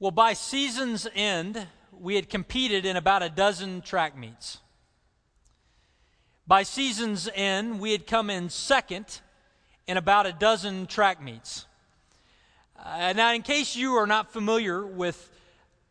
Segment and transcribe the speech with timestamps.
[0.00, 4.58] Well, by season's end, we had competed in about a dozen track meets.
[6.46, 9.20] By season's end, we had come in second
[9.88, 11.66] in about a dozen track meets.
[12.78, 15.32] Uh, now, in case you are not familiar with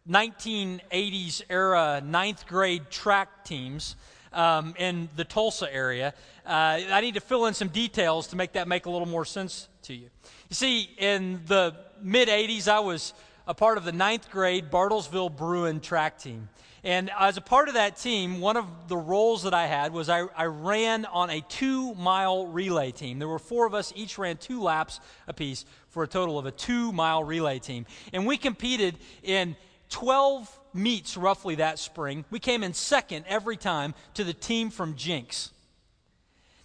[0.09, 3.97] 1980s era ninth grade track teams
[4.31, 6.13] um, in the Tulsa area,
[6.45, 9.25] uh, I need to fill in some details to make that make a little more
[9.25, 10.09] sense to you.
[10.47, 13.13] You see, in the mid 80s, I was
[13.47, 16.49] a part of the ninth grade Bartlesville Bruin track team.
[16.83, 20.09] And as a part of that team, one of the roles that I had was
[20.09, 23.19] I, I ran on a two mile relay team.
[23.19, 26.51] There were four of us, each ran two laps apiece for a total of a
[26.51, 27.85] two mile relay team.
[28.13, 29.55] And we competed in
[29.89, 32.25] 12 meets roughly that spring.
[32.29, 35.51] We came in second every time to the team from Jenks.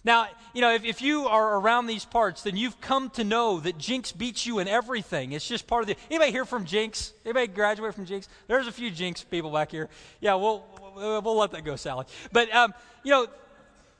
[0.05, 3.59] Now, you know, if, if you are around these parts, then you've come to know
[3.61, 5.31] that Jenks beats you in everything.
[5.31, 5.95] It's just part of the.
[6.09, 7.13] Anybody here from Jenks?
[7.23, 8.27] Anybody graduate from Jenks?
[8.47, 9.89] There's a few Jenks people back here.
[10.19, 12.05] Yeah, we'll, we'll, we'll let that go, Sally.
[12.33, 13.27] But, um, you know,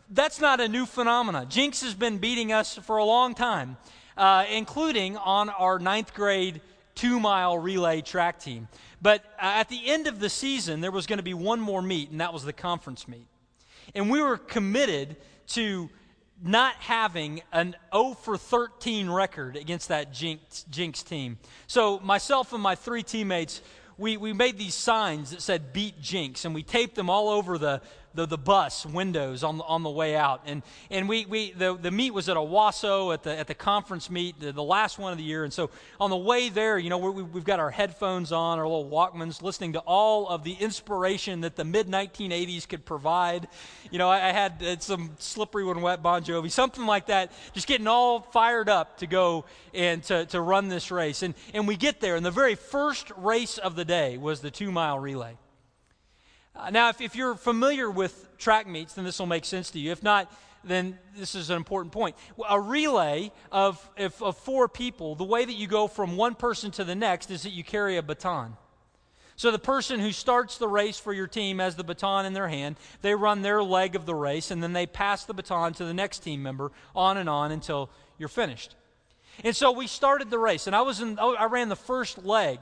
[0.10, 1.48] that's not a new phenomenon.
[1.50, 3.78] Jenks has been beating us for a long time,
[4.18, 6.60] uh, including on our ninth grade
[6.96, 8.68] two mile relay track team.
[9.02, 11.82] But uh, at the end of the season, there was going to be one more
[11.82, 13.26] meet, and that was the conference meet.
[13.96, 15.16] And we were committed
[15.48, 15.90] to
[16.44, 21.38] not having an 0 for 13 record against that jinx, Jenks team.
[21.68, 23.62] So, myself and my three teammates,
[23.98, 27.58] we, we made these signs that said beat Jenks, and we taped them all over
[27.58, 27.82] the,
[28.14, 30.42] the, the bus windows on, on the way out.
[30.46, 34.10] And, and we, we, the, the meet was at Owasso at the, at the conference
[34.10, 35.44] meet, the, the last one of the year.
[35.44, 35.70] And so
[36.00, 39.42] on the way there, you know, we, we've got our headphones on, our little Walkmans,
[39.42, 43.48] listening to all of the inspiration that the mid 1980s could provide.
[43.90, 47.32] You know, I, I had uh, some slippery when wet Bon Jovi, something like that,
[47.54, 51.24] just getting all fired up to go and to, to run this race.
[51.24, 54.52] And, and we get there, and the very first race of the day was the
[54.52, 55.38] two mile relay.
[56.56, 59.80] Uh, now, if, if you're familiar with track meets, then this will make sense to
[59.80, 59.92] you.
[59.92, 60.32] If not,
[60.64, 62.16] then this is an important point.
[62.50, 66.72] A relay of, of, of four people, the way that you go from one person
[66.72, 68.56] to the next is that you carry a baton.
[69.36, 72.48] So the person who starts the race for your team has the baton in their
[72.48, 72.76] hand.
[73.02, 75.94] They run their leg of the race, and then they pass the baton to the
[75.94, 78.76] next team member, on and on until you're finished.
[79.44, 82.60] And so we started the race, and I was in, I ran the first leg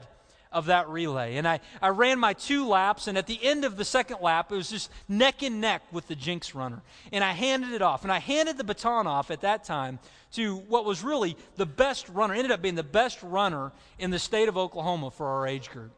[0.52, 1.36] of that relay.
[1.36, 4.52] And I, I ran my two laps, and at the end of the second lap,
[4.52, 6.82] it was just neck and neck with the Jenks runner.
[7.10, 8.02] And I handed it off.
[8.02, 9.98] And I handed the baton off at that time
[10.32, 14.18] to what was really the best runner, ended up being the best runner in the
[14.18, 15.92] state of Oklahoma for our age group.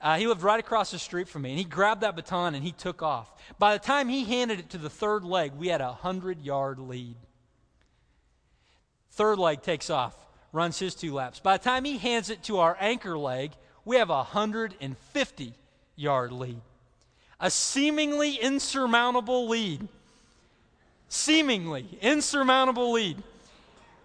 [0.00, 2.64] Uh, he lived right across the street from me, and he grabbed that baton and
[2.64, 3.32] he took off.
[3.58, 6.80] By the time he handed it to the third leg, we had a 100 yard
[6.80, 7.16] lead.
[9.12, 10.16] Third leg takes off
[10.52, 11.40] runs his two laps.
[11.40, 13.52] By the time he hands it to our anchor leg,
[13.84, 15.54] we have a 150
[15.96, 16.60] yard lead.
[17.40, 19.88] A seemingly insurmountable lead.
[21.08, 23.22] Seemingly insurmountable lead.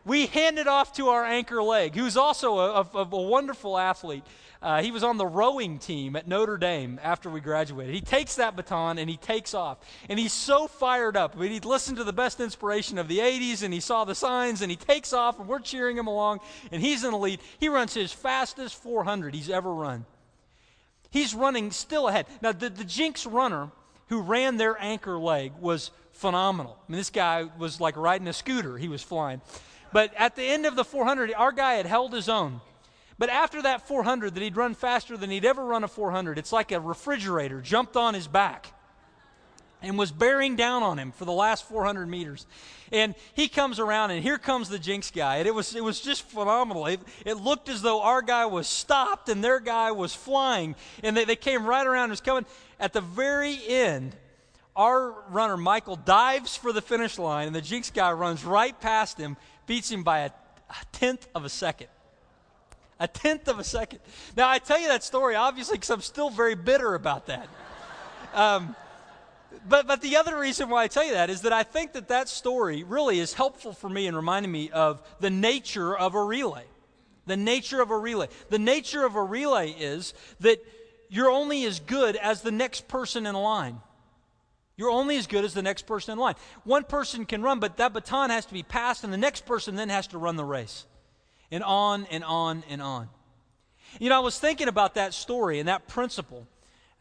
[0.05, 4.23] We hand it off to our anchor leg, who's also a, a, a wonderful athlete.
[4.61, 7.93] Uh, he was on the rowing team at Notre Dame after we graduated.
[7.93, 9.77] He takes that baton and he takes off.
[10.09, 11.35] And he's so fired up.
[11.35, 14.15] I mean, he'd listened to the best inspiration of the 80s and he saw the
[14.15, 16.39] signs and he takes off and we're cheering him along
[16.71, 17.39] and he's in the lead.
[17.59, 20.05] He runs his fastest 400 he's ever run.
[21.09, 22.25] He's running still ahead.
[22.41, 23.71] Now, the, the Jenks runner
[24.09, 26.77] who ran their anchor leg was phenomenal.
[26.87, 29.41] I mean, this guy was like riding a scooter, he was flying.
[29.93, 32.61] But at the end of the 400, our guy had held his own.
[33.19, 36.53] But after that 400, that he'd run faster than he'd ever run a 400, it's
[36.53, 38.73] like a refrigerator jumped on his back
[39.81, 42.45] and was bearing down on him for the last 400 meters.
[42.91, 45.37] And he comes around, and here comes the Jenks guy.
[45.37, 46.85] And it was, it was just phenomenal.
[46.87, 50.75] It, it looked as though our guy was stopped and their guy was flying.
[51.03, 52.45] And they, they came right around, and was coming.
[52.79, 54.15] At the very end,
[54.75, 59.17] our runner, Michael, dives for the finish line, and the Jenks guy runs right past
[59.17, 60.31] him, beats him by a,
[60.69, 61.87] a tenth of a second
[62.99, 63.99] a tenth of a second.
[64.35, 67.47] Now, I tell you that story obviously because I'm still very bitter about that.
[68.33, 68.75] Um,
[69.67, 72.09] but, but the other reason why I tell you that is that I think that
[72.09, 76.23] that story really is helpful for me in reminding me of the nature of a
[76.23, 76.65] relay.
[77.25, 78.27] The nature of a relay.
[78.49, 80.63] The nature of a relay is that
[81.09, 83.79] you're only as good as the next person in line.
[84.75, 86.35] You're only as good as the next person in line.
[86.63, 89.75] One person can run, but that baton has to be passed, and the next person
[89.75, 90.85] then has to run the race
[91.51, 93.09] and on and on and on.
[93.99, 96.47] You know, I was thinking about that story and that principle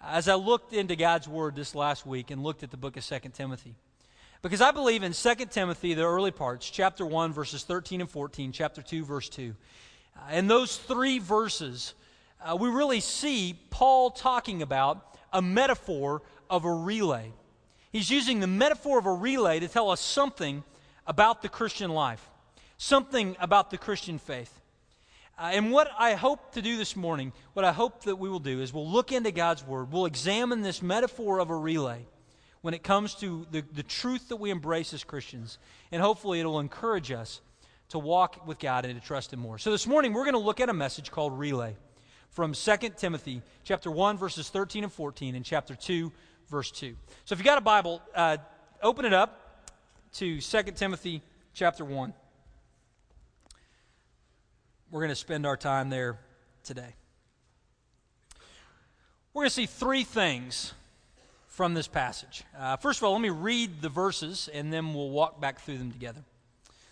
[0.03, 3.05] as I looked into God's Word this last week and looked at the book of
[3.05, 3.75] 2 Timothy.
[4.43, 8.53] Because I believe in 2 Timothy, the early parts, chapter 1, verses 13 and 14,
[8.53, 9.55] chapter 2, verse 2.
[10.15, 11.95] Uh, and those three verses
[12.41, 17.33] uh, we really see Paul talking about a metaphor of a relay.
[17.93, 20.63] He's using the metaphor of a relay to tell us something
[21.07, 22.29] about the Christian life,
[22.79, 24.53] something about the Christian faith.
[25.39, 28.39] Uh, and what I hope to do this morning, what I hope that we will
[28.39, 29.93] do is we'll look into God's Word.
[29.93, 32.07] We'll examine this metaphor of a relay
[32.63, 35.59] when it comes to the, the truth that we embrace as Christians.
[35.93, 37.43] And hopefully it'll encourage us
[37.91, 39.59] to walk with God and to trust Him more.
[39.59, 41.77] So this morning we're going to look at a message called Relay
[42.31, 46.11] from 2 Timothy chapter 1, verses 13 and 14, and chapter 2,
[46.49, 46.97] verse 2.
[47.25, 48.39] So if you got a Bible, uh,
[48.83, 49.71] open it up
[50.15, 51.23] to 2 Timothy
[51.55, 52.13] chapter 1.
[54.91, 56.19] We're going to spend our time there
[56.63, 56.95] today.
[59.35, 60.73] We're going to see three things
[61.49, 62.45] from this passage.
[62.57, 65.79] Uh, first of all, let me read the verses and then we'll walk back through
[65.79, 66.23] them together.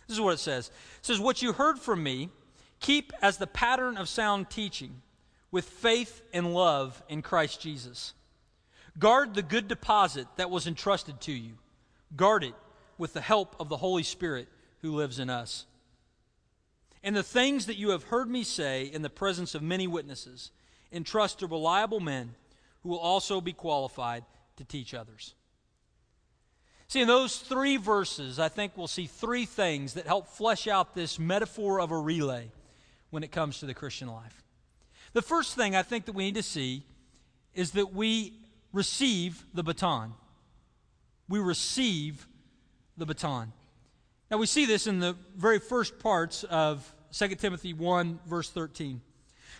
[0.09, 2.31] This is what it says It says, What you heard from me,
[2.81, 5.01] keep as the pattern of sound teaching
[5.51, 8.13] with faith and love in Christ Jesus.
[8.99, 11.53] Guard the good deposit that was entrusted to you.
[12.17, 12.55] Guard it
[12.99, 14.49] with the help of the Holy Spirit
[14.83, 15.67] who lives in us.
[17.05, 20.51] And the things that you have heard me say in the presence of many witnesses,
[20.91, 22.35] entrust to reliable men
[22.83, 24.25] who will also be qualified
[24.57, 25.35] to teach others.
[26.89, 30.95] See, in those three verses, I think we'll see three things that help flesh out
[30.95, 32.51] this metaphor of a relay
[33.11, 34.43] when it comes to the Christian life.
[35.13, 36.85] The first thing I think that we need to see
[37.53, 38.33] is that we
[38.73, 40.15] receive the baton.
[41.29, 42.27] We receive
[42.97, 43.53] the baton.
[44.31, 49.01] Now, we see this in the very first parts of 2 Timothy 1, verse 13.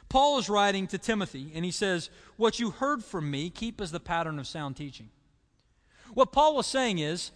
[0.09, 3.93] Paul is writing to Timothy, and he says, What you heard from me, keep as
[3.93, 5.09] the pattern of sound teaching.
[6.15, 7.31] What Paul was saying is,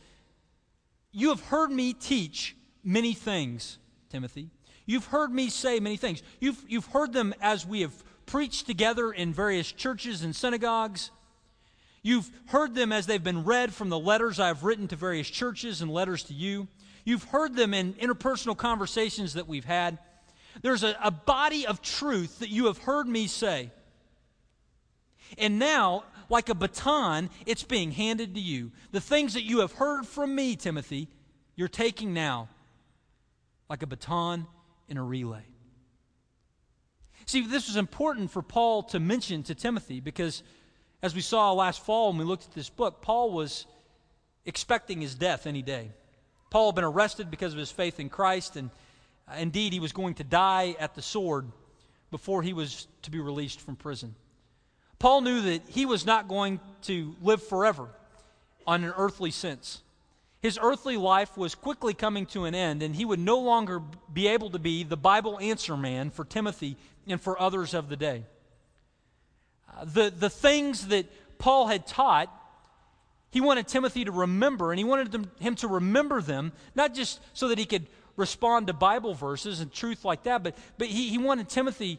[1.13, 3.79] You have heard me teach many things,
[4.11, 4.51] Timothy.
[4.87, 6.23] You've heard me say many things.
[6.41, 7.93] You've, you've heard them as we have
[8.27, 11.11] preached together in various churches and synagogues.
[12.03, 15.81] You've heard them as they've been read from the letters I've written to various churches
[15.81, 16.67] and letters to you.
[17.05, 19.99] You've heard them in interpersonal conversations that we've had.
[20.63, 23.71] There's a, a body of truth that you have heard me say.
[25.37, 28.73] And now, like a baton, it's being handed to you.
[28.93, 31.09] The things that you have heard from me, Timothy,
[31.57, 32.49] you're taking now
[33.69, 34.47] like a baton
[34.89, 35.45] in a relay.
[37.27, 40.43] See, this was important for Paul to mention to Timothy because,
[41.03, 43.67] as we saw last fall when we looked at this book, Paul was
[44.47, 45.91] expecting his death any day.
[46.51, 48.71] Paul had been arrested because of his faith in Christ, and
[49.37, 51.47] indeed, he was going to die at the sword
[52.11, 54.15] before he was to be released from prison.
[54.99, 57.89] Paul knew that he was not going to live forever
[58.67, 59.83] on an earthly sense.
[60.41, 63.81] His earthly life was quickly coming to an end, and he would no longer
[64.13, 66.77] be able to be the Bible answer man for Timothy
[67.07, 68.25] and for others of the day.
[69.69, 71.07] Uh, the, the things that
[71.39, 72.33] Paul had taught,
[73.31, 77.21] he wanted Timothy to remember, and he wanted them, him to remember them, not just
[77.35, 77.87] so that he could
[78.19, 81.99] respond to Bible verses and truth like that, but, but he, he wanted Timothy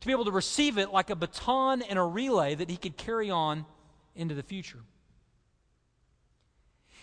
[0.00, 2.96] to be able to receive it like a baton and a relay that he could
[2.96, 3.66] carry on
[4.14, 4.78] into the future.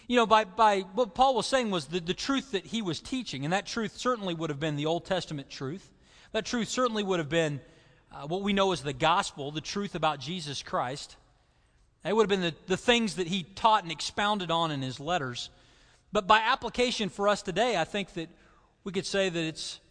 [0.08, 3.02] You know, by, by what Paul was saying was the, the truth that he was
[3.02, 5.92] teaching, and that truth certainly would have been the Old Testament truth.
[6.32, 7.60] That truth certainly would have been
[8.14, 11.18] uh, what we know as the gospel, the truth about Jesus Christ.
[12.06, 15.00] It would have been the, the things that he taught and expounded on in his
[15.00, 15.50] letters.
[16.12, 18.30] But by application for us today, I think that
[18.86, 19.82] we could say that it's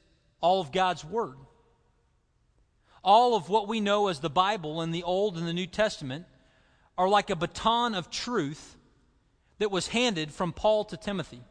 [0.40, 1.36] all of God's Word.
[3.02, 6.24] All of what we know as the Bible in the Old and the New Testament
[6.96, 8.78] are like a baton of truth
[9.58, 11.42] that was handed from Paul to Timothy.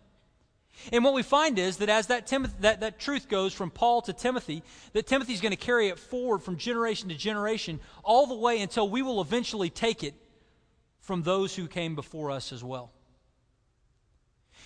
[0.92, 4.02] And what we find is that as that, Timothy, that, that truth goes from Paul
[4.04, 8.36] to Timothy, that Timothy's going to carry it forward from generation to generation, all the
[8.36, 10.16] way until we will eventually take it
[11.02, 12.92] from those who came before us as well.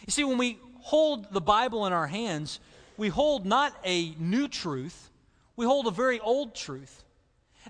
[0.05, 2.59] You see, when we hold the Bible in our hands,
[2.97, 5.09] we hold not a new truth,
[5.55, 7.03] we hold a very old truth.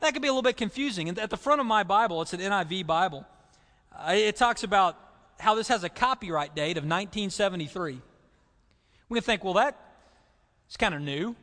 [0.02, 1.10] That can be a little bit confusing.
[1.10, 3.26] And at the front of my Bible, it's an NIV Bible,
[3.98, 4.98] uh, it talks about
[5.40, 8.02] how this has a copyright date of 1973.
[9.10, 9.80] We can think, well, that
[10.70, 11.36] is kind of new.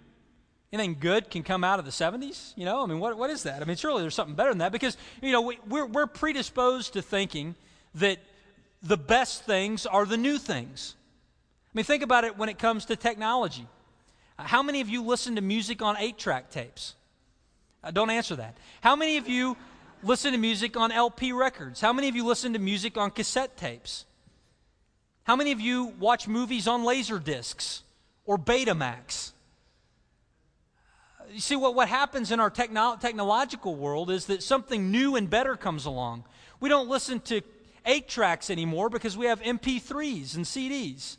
[0.72, 2.52] Anything good can come out of the 70s?
[2.56, 3.62] You know, I mean, what, what is that?
[3.62, 6.94] I mean, surely there's something better than that because, you know, we, we're, we're predisposed
[6.94, 7.54] to thinking
[7.94, 8.18] that
[8.84, 10.94] the best things are the new things.
[11.74, 13.66] I mean, think about it when it comes to technology.
[14.38, 16.94] How many of you listen to music on eight track tapes?
[17.82, 18.56] Uh, don't answer that.
[18.82, 19.56] How many of you
[20.02, 21.80] listen to music on LP records?
[21.80, 24.04] How many of you listen to music on cassette tapes?
[25.24, 27.82] How many of you watch movies on laser discs
[28.26, 29.32] or Betamax?
[31.20, 35.16] Uh, You see, what, what happens in our techno- technological world is that something new
[35.16, 36.24] and better comes along.
[36.60, 37.40] We don't listen to
[37.86, 41.16] eight tracks anymore because we have MP3s and CDs.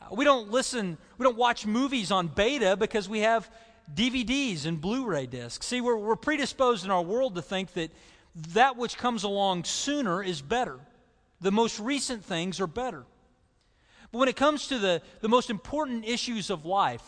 [0.00, 3.50] Uh, we don't listen, we don't watch movies on beta because we have
[3.92, 5.66] DVDs and Blu ray discs.
[5.66, 7.90] See, we're, we're predisposed in our world to think that
[8.52, 10.78] that which comes along sooner is better.
[11.40, 13.04] The most recent things are better.
[14.10, 17.02] But when it comes to the, the most important issues of life,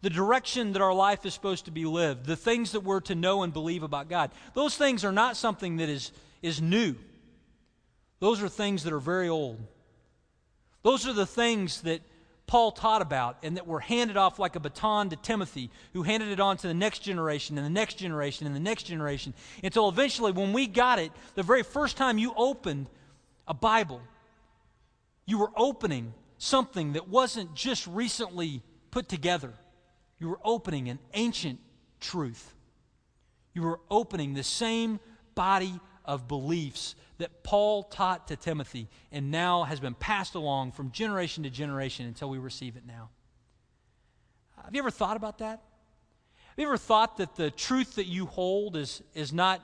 [0.00, 3.14] the direction that our life is supposed to be lived, the things that we're to
[3.14, 6.94] know and believe about God, those things are not something that is, is new.
[8.20, 9.60] Those are things that are very old.
[10.82, 12.00] Those are the things that
[12.46, 16.30] Paul taught about and that were handed off like a baton to Timothy, who handed
[16.30, 19.88] it on to the next generation and the next generation and the next generation until
[19.88, 22.88] eventually, when we got it, the very first time you opened
[23.46, 24.00] a Bible,
[25.26, 29.52] you were opening something that wasn't just recently put together.
[30.18, 31.60] You were opening an ancient
[32.00, 32.54] truth.
[33.52, 35.00] You were opening the same
[35.34, 40.90] body of beliefs that Paul taught to Timothy and now has been passed along from
[40.90, 43.10] generation to generation until we receive it now.
[44.64, 45.62] Have you ever thought about that?
[46.48, 49.60] Have you ever thought that the truth that you hold is, is not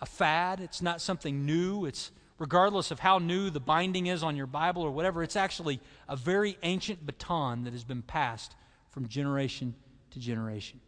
[0.00, 0.60] a fad?
[0.60, 1.86] It's not something new.
[1.86, 5.80] It's regardless of how new the binding is on your Bible or whatever, it's actually
[6.06, 8.54] a very ancient baton that has been passed
[8.90, 9.74] from generation
[10.10, 10.80] to generation.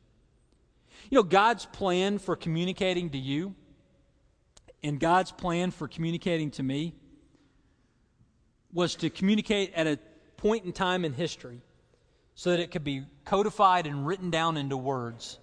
[1.09, 3.55] You know, God's plan for communicating to you
[4.83, 6.95] and God's plan for communicating to me
[8.73, 9.99] was to communicate at a
[10.37, 11.61] point in time in history
[12.35, 15.39] so that it could be codified and written down into words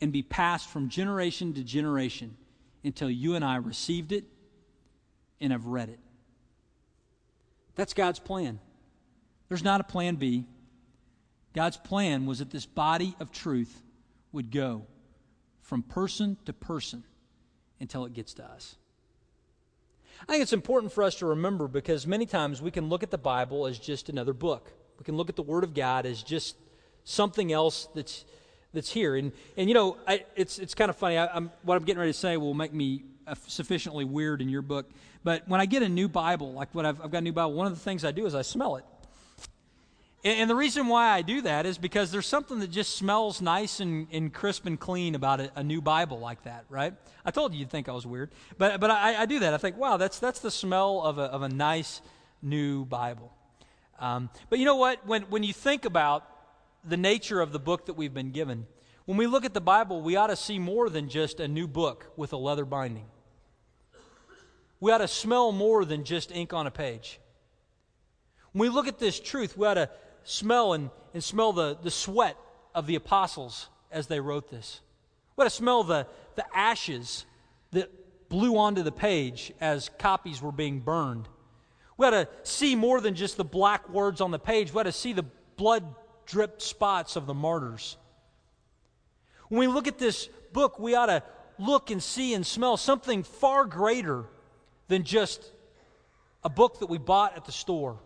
[0.00, 2.36] and be passed from generation to generation
[2.84, 4.24] until you and I received it
[5.40, 5.98] and have read it.
[7.74, 8.60] That's God's plan.
[9.48, 10.46] There's not a plan B.
[11.54, 13.82] God's plan was that this body of truth
[14.30, 14.86] would go
[15.62, 17.02] from person to person
[17.80, 18.76] until it gets to us.
[20.22, 23.10] I think it's important for us to remember because many times we can look at
[23.10, 24.72] the Bible as just another book.
[24.98, 26.56] We can look at the Word of God as just
[27.04, 28.24] something else that's
[28.74, 29.14] that's here.
[29.14, 31.16] And and you know, I, it's it's kind of funny.
[31.16, 34.48] I, am what I'm getting ready to say will make me uh, sufficiently weird in
[34.48, 34.90] your book.
[35.22, 37.52] But when I get a new Bible, like what I've, I've got a new Bible,
[37.52, 38.84] one of the things I do is I smell it.
[40.24, 43.78] And, the reason why I do that is because there's something that just smells nice
[43.78, 46.92] and, and crisp and clean about a, a, new Bible like that, right?
[47.24, 48.32] I told you you'd think I was weird.
[48.56, 49.54] But, but I, I do that.
[49.54, 52.02] I think, wow, that's, that's the smell of a, of a nice
[52.42, 53.32] new Bible.
[54.00, 55.06] Um, but you know what?
[55.06, 56.24] When, when you think about
[56.84, 58.66] the nature of the book that we've been given,
[59.04, 61.68] when we look at the Bible, we ought to see more than just a new
[61.68, 63.06] book with a leather binding.
[64.80, 67.20] We ought to smell more than just ink on a page.
[68.52, 69.90] When we look at this truth, we ought to
[70.28, 72.36] smell and, and smell the, the sweat
[72.74, 74.80] of the apostles as they wrote this.
[75.36, 77.24] Ought to smell the, the ashes
[77.70, 77.90] that
[78.28, 81.28] blew onto the page as copies were being burned.
[81.96, 84.72] We ought to see more than just the black words on the page.
[84.72, 85.24] We ought to see the
[85.56, 85.84] blood
[86.26, 87.96] dripped spots of the martyrs.
[89.48, 91.22] When we look at this book, we ought to
[91.58, 94.26] look and see and smell something far greater
[94.88, 95.50] than just
[96.44, 97.98] a book that we bought at the store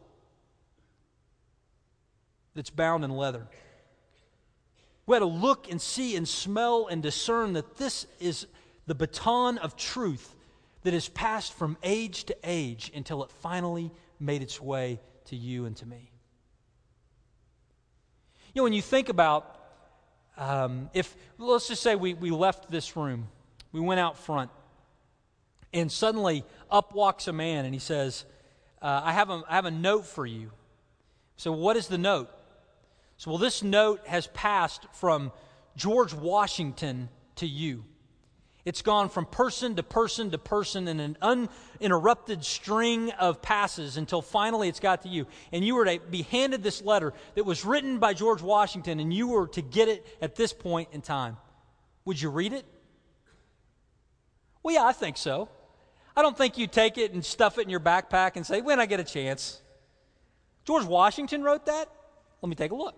[2.54, 3.46] that's bound in leather.
[5.06, 8.46] We had to look and see and smell and discern that this is
[8.86, 10.34] the baton of truth
[10.84, 13.90] that is passed from age to age until it finally
[14.20, 16.10] made its way to you and to me.
[18.54, 19.58] You know, when you think about
[20.36, 23.28] um, if, let's just say we, we left this room,
[23.70, 24.50] we went out front,
[25.72, 28.24] and suddenly up walks a man and he says,
[28.80, 30.50] uh, I, have a, I have a note for you.
[31.36, 32.30] So, what is the note?
[33.22, 35.30] So, well, this note has passed from
[35.76, 37.84] George Washington to you.
[38.64, 44.22] It's gone from person to person to person in an uninterrupted string of passes until
[44.22, 45.28] finally it's got to you.
[45.52, 49.14] And you were to be handed this letter that was written by George Washington, and
[49.14, 51.36] you were to get it at this point in time.
[52.06, 52.64] Would you read it?
[54.64, 55.48] Well, yeah, I think so.
[56.16, 58.80] I don't think you take it and stuff it in your backpack and say, when
[58.80, 59.62] I get a chance.
[60.64, 61.88] George Washington wrote that?
[62.42, 62.96] Let me take a look.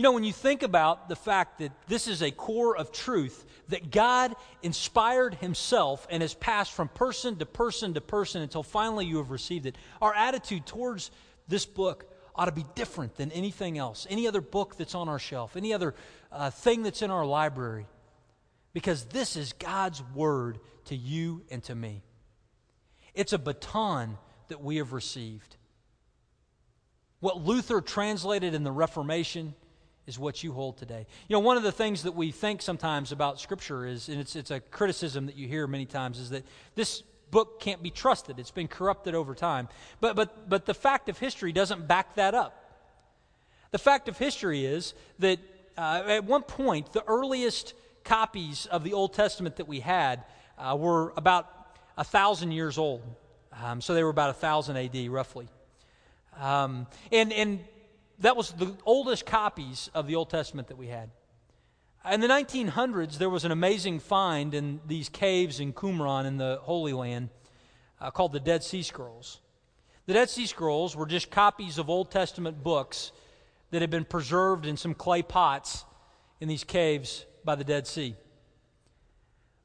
[0.00, 3.44] You know, when you think about the fact that this is a core of truth,
[3.68, 9.04] that God inspired Himself and has passed from person to person to person until finally
[9.04, 11.10] you have received it, our attitude towards
[11.48, 15.18] this book ought to be different than anything else, any other book that's on our
[15.18, 15.94] shelf, any other
[16.32, 17.86] uh, thing that's in our library,
[18.72, 22.02] because this is God's word to you and to me.
[23.12, 24.16] It's a baton
[24.48, 25.58] that we have received.
[27.18, 29.54] What Luther translated in the Reformation
[30.06, 31.06] is what you hold today.
[31.28, 34.34] You know, one of the things that we think sometimes about Scripture is, and it's,
[34.34, 38.38] it's a criticism that you hear many times, is that this book can't be trusted.
[38.38, 39.68] It's been corrupted over time.
[40.00, 42.56] But, but, but the fact of history doesn't back that up.
[43.70, 45.38] The fact of history is that
[45.78, 50.24] uh, at one point, the earliest copies of the Old Testament that we had
[50.58, 51.48] uh, were about
[51.96, 53.02] a thousand years old.
[53.62, 55.48] Um, so they were about a thousand AD, roughly.
[56.38, 57.60] Um, and, and
[58.20, 61.10] that was the oldest copies of the Old Testament that we had.
[62.10, 66.58] In the 1900s, there was an amazing find in these caves in Qumran in the
[66.62, 67.28] Holy Land
[68.00, 69.40] uh, called the Dead Sea Scrolls.
[70.06, 73.12] The Dead Sea Scrolls were just copies of Old Testament books
[73.70, 75.84] that had been preserved in some clay pots
[76.40, 78.16] in these caves by the Dead Sea.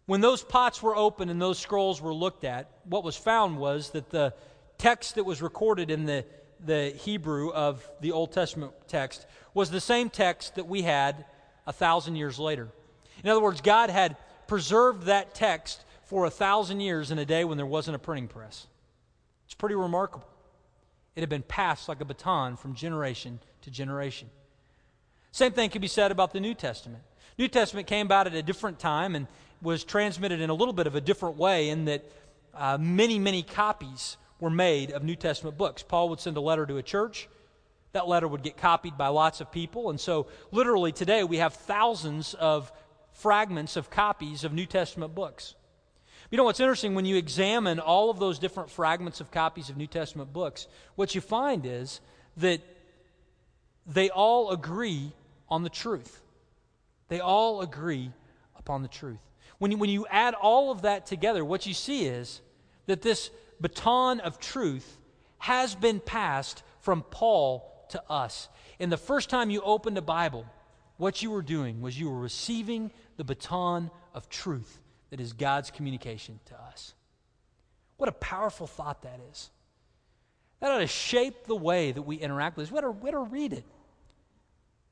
[0.06, 3.90] When those pots were opened and those scrolls were looked at, what was found was
[3.92, 4.34] that the
[4.78, 6.26] text that was recorded in the,
[6.64, 11.26] the Hebrew of the Old Testament text was the same text that we had
[11.66, 12.70] a thousand years later.
[13.24, 17.44] In other words, God had preserved that text for a thousand years in a day
[17.44, 18.68] when there wasn't a printing press.
[19.46, 20.28] It's pretty remarkable.
[21.16, 24.30] It had been passed like a baton from generation to generation.
[25.32, 27.04] Same thing can be said about the New Testament.
[27.38, 29.28] New Testament came about at a different time and
[29.62, 32.06] was transmitted in a little bit of a different way in that
[32.54, 35.84] uh, many, many copies were made of New Testament books.
[35.84, 37.30] Paul would send a letter to a church.
[37.94, 39.89] That letter would get copied by lots of people.
[39.89, 42.72] And so, literally, today we have thousands of
[43.13, 45.56] fragments of copies of New Testament books.
[46.30, 46.96] You know what's interesting?
[46.96, 51.15] When you examine all of those different fragments of copies of New Testament books, what
[51.15, 52.01] you find is
[52.38, 52.62] that
[53.86, 55.13] they all agree
[55.48, 56.22] on the truth.
[57.08, 58.12] They all agree
[58.58, 59.20] upon the truth.
[59.60, 62.42] When you, when you add all of that together, what you see is
[62.88, 64.98] that this baton of truth
[65.40, 68.50] has been passed from Paul to us.
[68.80, 70.46] And the first time you opened a Bible,
[70.98, 75.72] what you were doing was you were receiving the baton of truth that is God's
[75.72, 76.94] communication to us.
[77.98, 79.50] What a powerful thought that is.
[80.60, 82.72] That ought to shape the way that we interact with this.
[82.72, 83.63] We ought to, we ought to read it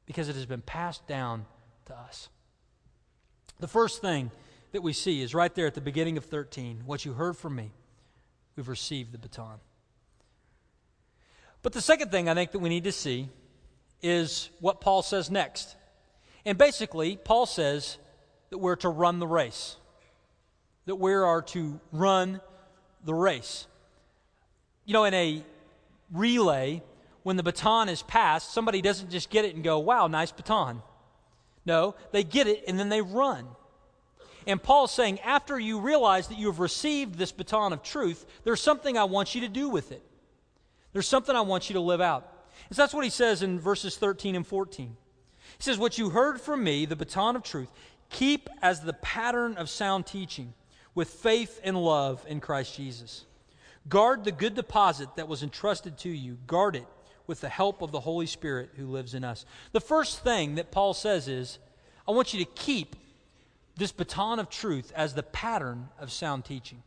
[0.06, 1.46] because it has been passed down
[1.86, 2.30] to us.
[3.60, 4.32] The first thing
[4.72, 7.56] that we see is right there at the beginning of 13 what you heard from
[7.56, 7.72] me,
[8.56, 9.60] we've received the baton.
[11.62, 13.30] But the second thing I think that we need to see
[14.02, 15.76] is what Paul says next.
[16.46, 17.98] And basically, Paul says
[18.50, 19.78] that we're to run the race,
[20.86, 22.42] that we are to run
[23.06, 23.66] the race.
[24.86, 25.42] You know, in a
[26.12, 26.84] relay,
[27.24, 30.82] when the baton is passed, somebody doesn't just get it and go, wow, nice baton.
[31.66, 33.48] No, they get it and then they run.
[34.46, 38.62] And Paul's saying, after you realize that you have received this baton of truth, there's
[38.62, 40.04] something I want you to do with it.
[40.92, 42.30] There's something I want you to live out.
[42.70, 44.96] And so that's what he says in verses 13 and 14.
[45.58, 47.72] He says, What you heard from me, the baton of truth,
[48.10, 50.54] keep as the pattern of sound teaching
[50.96, 53.26] with faith and love in Christ Jesus.
[53.90, 56.88] Guard the good deposit that was entrusted to you, guard it
[57.28, 59.46] with the help of the Holy Spirit who lives in us.
[59.72, 61.58] The first thing that Paul says is,
[62.08, 62.96] I want you to keep
[63.76, 66.84] this baton of truth as the pattern of sound teaching.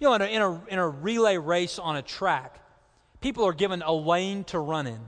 [0.00, 2.58] You know, in a, in a, in a relay race on a track,
[3.20, 5.00] people are given a lane to run in.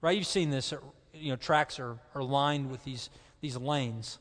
[0.00, 0.16] Right?
[0.16, 0.72] You've seen this.
[1.14, 3.08] You know, tracks are, are lined with these,
[3.40, 4.18] these lanes.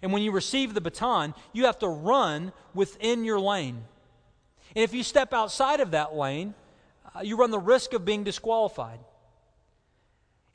[0.00, 3.84] And when you receive the baton, you have to run within your lane.
[4.74, 6.54] And if you step outside of that lane,
[7.14, 8.98] uh, you run the risk of being disqualified.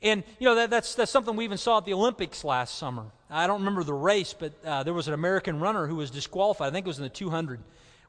[0.02, 3.06] And, you know, that, that's, that's something we even saw at the Olympics last summer.
[3.30, 6.68] I don't remember the race, but uh, there was an American runner who was disqualified.
[6.68, 7.60] I think it was in the 200.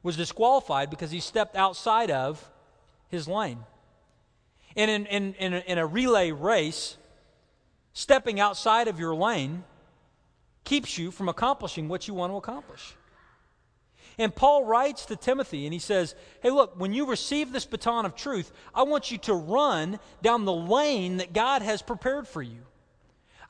[0.02, 2.50] Was disqualified because he stepped outside of
[3.08, 3.58] his lane.
[4.76, 6.96] And in, in, in, in a relay race,
[7.92, 9.64] stepping outside of your lane
[10.64, 12.94] keeps you from accomplishing what you want to accomplish.
[14.16, 18.04] And Paul writes to Timothy and he says, Hey, look, when you receive this baton
[18.04, 22.42] of truth, I want you to run down the lane that God has prepared for
[22.42, 22.60] you.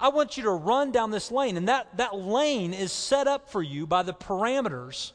[0.01, 1.59] I want you to run down this lane.
[1.59, 5.13] And that, that lane is set up for you by the parameters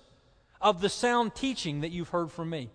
[0.62, 2.70] of the sound teaching that you've heard from me.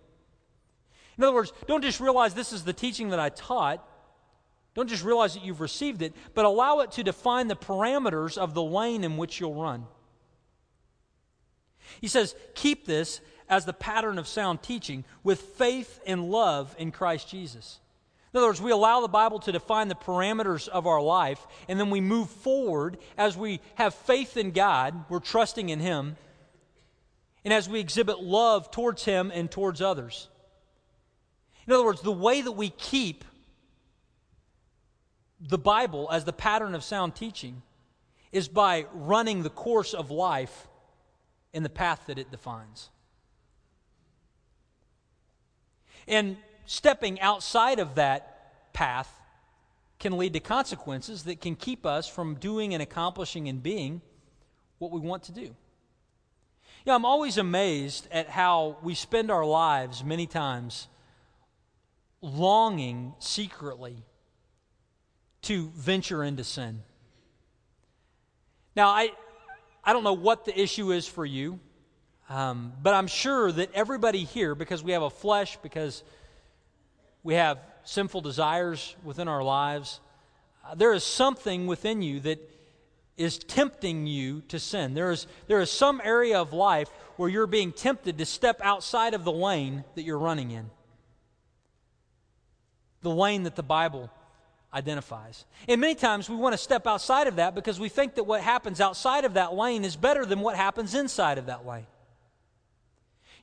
[1.17, 3.87] In other words, don't just realize this is the teaching that I taught.
[4.73, 8.53] Don't just realize that you've received it, but allow it to define the parameters of
[8.53, 9.85] the lane in which you'll run.
[11.99, 16.91] He says, Keep this as the pattern of sound teaching with faith and love in
[16.91, 17.79] Christ Jesus.
[18.33, 21.77] In other words, we allow the Bible to define the parameters of our life, and
[21.77, 26.15] then we move forward as we have faith in God, we're trusting in Him,
[27.43, 30.29] and as we exhibit love towards Him and towards others.
[31.67, 33.25] In other words, the way that we keep
[35.41, 37.61] the Bible as the pattern of sound teaching
[38.31, 40.67] is by running the course of life
[41.51, 42.89] in the path that it defines.
[46.07, 49.11] And stepping outside of that path
[49.99, 54.01] can lead to consequences that can keep us from doing and accomplishing and being
[54.79, 55.41] what we want to do.
[55.41, 55.55] You
[56.87, 60.87] know, I'm always amazed at how we spend our lives many times
[62.21, 64.03] longing secretly
[65.43, 66.81] to venture into sin.
[68.75, 69.11] Now, I,
[69.83, 71.59] I don't know what the issue is for you,
[72.29, 76.03] um, but I'm sure that everybody here, because we have a flesh, because
[77.23, 79.99] we have sinful desires within our lives,
[80.65, 82.39] uh, there is something within you that
[83.17, 84.93] is tempting you to sin.
[84.93, 89.13] There is, there is some area of life where you're being tempted to step outside
[89.13, 90.69] of the lane that you're running in,
[93.01, 94.09] the lane that the Bible
[94.73, 95.45] identifies.
[95.67, 98.41] And many times we want to step outside of that because we think that what
[98.41, 101.85] happens outside of that lane is better than what happens inside of that lane.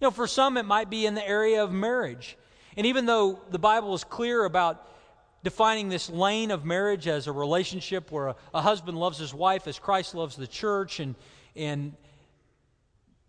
[0.01, 2.37] You know, for some, it might be in the area of marriage.
[2.79, 4.87] And even though the Bible is clear about
[5.43, 9.67] defining this lane of marriage as a relationship where a, a husband loves his wife
[9.67, 11.17] as Christ loves the church, and,
[11.57, 11.95] and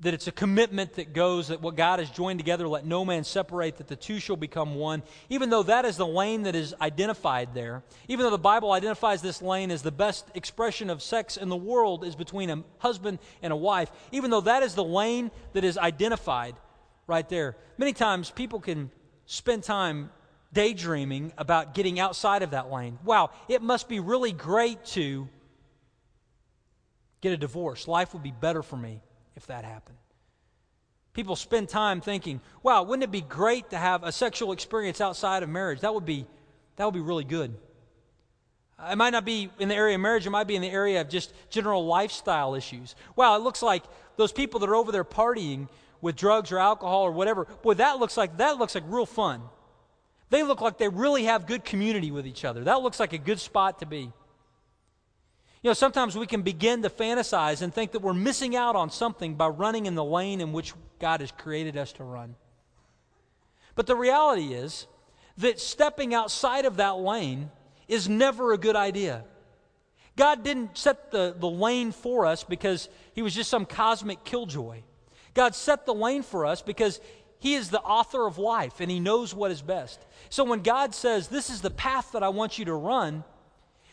[0.02, 3.24] that it's a commitment that goes that what God has joined together, let no man
[3.24, 5.02] separate, that the two shall become one.
[5.30, 9.24] Even though that is the lane that is identified there, even though the Bible identifies
[9.24, 13.18] this lane as the best expression of sex in the world is between a husband
[13.42, 16.54] and a wife, even though that is the lane that is identified
[17.08, 18.92] right there, many times people can
[19.30, 20.10] spend time
[20.54, 22.98] daydreaming about getting outside of that lane.
[23.06, 25.30] Wow, it must be really great to
[27.22, 27.88] get a divorce.
[27.88, 29.02] Life would be better for me
[29.36, 30.00] if that happened.
[31.13, 35.44] People spend time thinking, wow, wouldn't it be great to have a sexual experience outside
[35.44, 35.82] of marriage?
[35.82, 36.26] That would be,
[36.78, 37.56] that would be really good.
[38.92, 41.02] It might not be in the area of marriage, it might be in the area
[41.02, 42.96] of just general lifestyle issues.
[43.15, 43.84] Wow, it looks like
[44.15, 45.68] those people that are over there partying
[46.02, 49.42] with drugs or alcohol or whatever, boy, that looks like that looks like real fun.
[50.30, 52.64] They look like they really have good community with each other.
[52.64, 54.12] That looks like a good spot to be.
[55.62, 58.90] You know, sometimes we can begin to fantasize and think that we're missing out on
[58.90, 62.36] something by running in the lane in which God has created us to run.
[63.76, 64.88] But the reality is
[65.38, 67.52] that stepping outside of that lane
[67.88, 69.26] is never a good idea.
[70.16, 74.82] God didn't set the, the lane for us because he was just some cosmic killjoy.
[75.34, 77.00] God set the lane for us because
[77.39, 80.06] he is the author of life and he knows what is best.
[80.30, 83.24] So when God says, This is the path that I want you to run,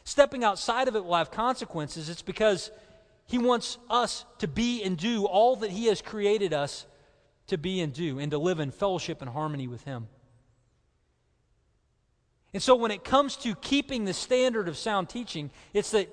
[0.05, 2.09] stepping outside of it will have consequences.
[2.09, 2.71] It's because
[3.27, 6.87] He wants us to be and do all that He has created us
[7.49, 10.09] to be and do, and to live in fellowship and harmony with Him.
[12.53, 16.09] And so, when it comes to keeping the standard of sound teaching, it's that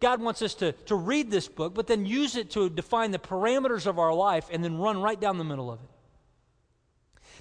[0.00, 3.18] God wants us to, to read this book, but then use it to define the
[3.18, 5.90] parameters of our life and then run right down the middle of it.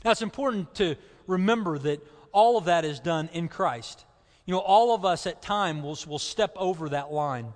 [0.04, 0.96] Now, it's important to
[1.26, 4.06] remember that all of that is done in Christ.
[4.46, 7.54] You know, all of us at time will, will step over that line.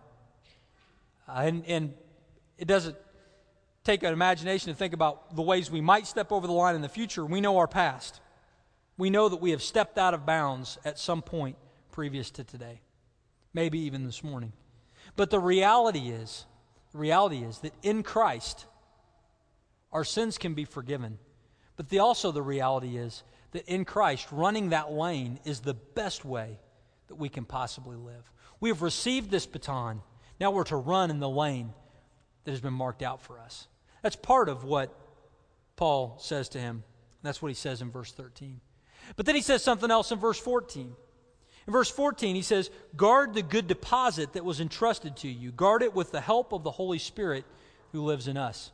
[1.28, 1.94] Uh, and, and
[2.58, 2.96] it doesn't
[3.84, 6.82] take an imagination to think about the ways we might step over the line in
[6.82, 7.26] the future.
[7.26, 8.22] We know our past.
[8.98, 11.58] We know that we have stepped out of bounds at some point
[11.92, 12.82] previous to today,
[13.54, 14.54] maybe even this morning.
[15.16, 16.46] But the reality is,
[16.92, 18.66] the reality is that in Christ,
[19.92, 21.20] our sins can be forgiven.
[21.76, 26.26] But the, also the reality is that in Christ, running that lane is the best
[26.26, 26.60] way
[27.08, 28.32] that we can possibly live.
[28.60, 30.02] We have received this baton.
[30.40, 31.74] Now we're to run in the lane
[32.44, 33.68] that has been marked out for us.
[34.02, 34.98] That's part of what
[35.76, 36.84] Paul says to him.
[37.22, 38.60] That's what he says in verse 13.
[39.16, 40.96] But then he says something else in verse 14.
[41.66, 45.52] In verse 14, he says, Guard the good deposit that was entrusted to you.
[45.52, 47.46] Guard it with the help of the Holy Spirit
[47.92, 48.72] who lives in us.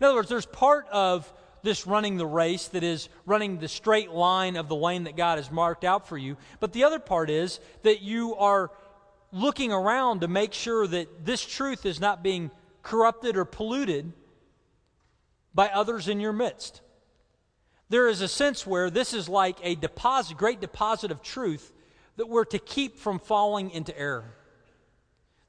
[0.00, 4.10] In other words, there's part of this running the race that is running the straight
[4.10, 6.36] line of the lane that God has marked out for you.
[6.58, 8.70] But the other part is that you are
[9.30, 12.50] looking around to make sure that this truth is not being
[12.82, 14.12] corrupted or polluted
[15.54, 16.80] by others in your midst.
[17.90, 21.72] There is a sense where this is like a deposit, great deposit of truth
[22.20, 24.30] that we're to keep from falling into error.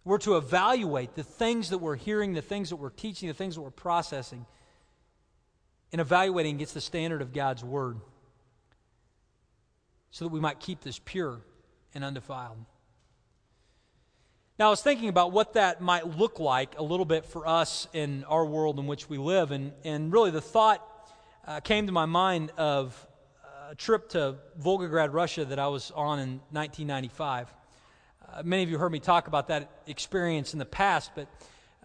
[0.06, 3.56] We're to evaluate the things that we're hearing, the things that we're teaching, the things
[3.56, 4.46] that we're processing
[5.92, 8.00] and evaluating against the standard of God's Word
[10.12, 11.42] so that we might keep this pure
[11.94, 12.64] and undefiled.
[14.58, 17.86] Now, I was thinking about what that might look like a little bit for us
[17.92, 20.88] in our world in which we live, and, and really the thought
[21.46, 23.08] uh, came to my mind of
[23.72, 27.54] a trip to Volgograd, Russia that I was on in 1995.
[28.22, 31.30] Uh, many of you heard me talk about that experience in the past, but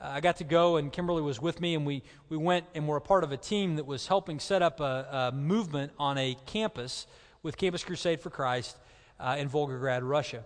[0.02, 2.88] uh, I got to go, and Kimberly was with me, and we, we went and
[2.88, 6.18] were a part of a team that was helping set up a, a movement on
[6.18, 7.06] a campus
[7.44, 8.76] with Campus Crusade for Christ
[9.20, 10.44] uh, in Volgograd, Russia.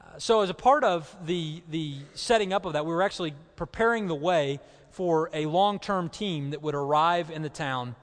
[0.00, 3.32] Uh, so, as a part of the, the setting up of that, we were actually
[3.54, 4.58] preparing the way
[4.90, 7.94] for a long term team that would arrive in the town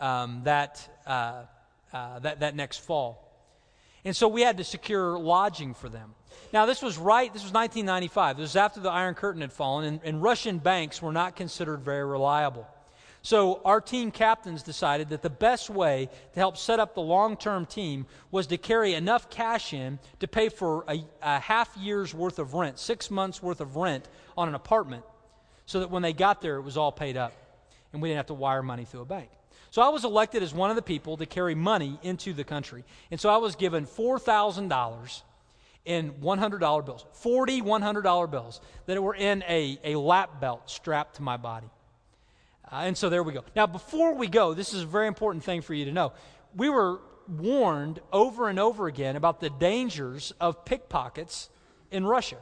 [0.00, 0.88] um, that,
[1.94, 3.20] uh, that, that next fall.
[4.04, 6.14] And so we had to secure lodging for them.
[6.52, 8.36] Now, this was right, this was 1995.
[8.36, 11.80] This was after the Iron Curtain had fallen, and, and Russian banks were not considered
[11.80, 12.66] very reliable.
[13.22, 17.38] So, our team captains decided that the best way to help set up the long
[17.38, 22.12] term team was to carry enough cash in to pay for a, a, half year's
[22.12, 25.04] worth of rent, six months worth of rent on an apartment,
[25.64, 27.32] so that when they got there, it was all paid up
[27.94, 29.30] and we didn't have to wire money through a bank.
[29.74, 32.84] So, I was elected as one of the people to carry money into the country.
[33.10, 35.22] And so, I was given $4,000
[35.84, 41.22] in $100 bills, 40 $100 bills that were in a, a lap belt strapped to
[41.22, 41.66] my body.
[42.70, 43.42] Uh, and so there we go.
[43.56, 46.12] Now, before we go, this is a very important thing for you to know.
[46.54, 51.50] We were warned over and over again about the dangers of pickpockets
[51.90, 52.38] in Russia.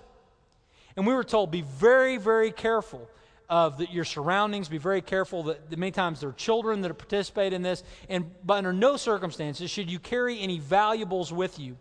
[0.99, 3.09] And we were told be very, very careful
[3.53, 6.95] of the, your surroundings, be very careful that, that many times there are children that
[6.95, 11.77] participate in this, and but under no circumstances should you carry any valuables with you.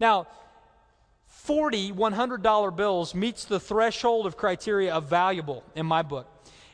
[0.00, 0.26] Now,
[1.28, 6.26] 40 $100 bills meets the threshold of criteria of valuable in my book.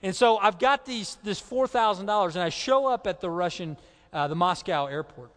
[0.03, 3.77] And so I've got these, this $4,000 and I show up at the Russian,
[4.11, 5.33] uh, the Moscow airport.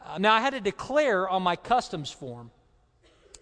[0.00, 2.52] Uh, now I had to declare on my customs form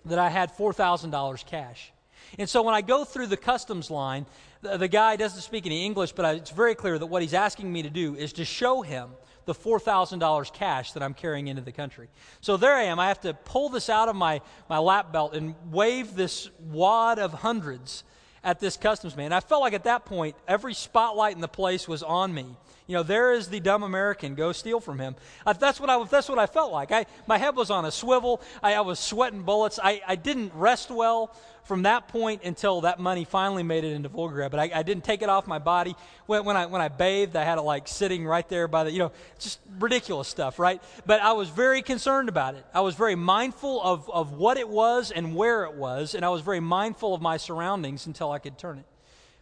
[0.07, 1.93] that I had $4,000 cash.
[2.39, 4.27] And so when I go through the customs line,
[4.63, 7.35] the, the guy doesn't speak any English, but I, it's very clear that what he's
[7.35, 9.11] asking me to do is to show him
[9.45, 12.09] the $4,000 cash that I'm carrying into the country.
[12.43, 12.99] So there I am.
[12.99, 17.19] I have to pull this out of my, my lap belt and wave this wad
[17.19, 18.05] of hundreds
[18.45, 19.33] at this customs man.
[19.33, 22.57] I felt like at that point, every spotlight in the place was on me.
[22.89, 24.35] You know, there is the dumb American.
[24.35, 25.15] Go steal from him.
[25.45, 26.03] Uh, that's what I.
[26.05, 26.91] That's what I felt like.
[26.91, 28.41] I, my head was on a swivel.
[28.63, 29.79] I, I was sweating bullets.
[29.81, 34.09] I, I didn't rest well from that point until that money finally made it into
[34.09, 34.51] Volgograd.
[34.51, 35.95] But I, I, didn't take it off my body.
[36.25, 38.91] When, when, I, when I bathed, I had it like sitting right there by the,
[38.91, 40.83] you know, just ridiculous stuff, right?
[41.05, 42.65] But I was very concerned about it.
[42.73, 46.31] I was very mindful of, of what it was and where it was, and I
[46.31, 48.87] was very mindful of my surroundings until I could turn it